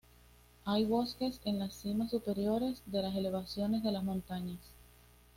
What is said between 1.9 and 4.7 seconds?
superiores de las elevaciones de las montañas.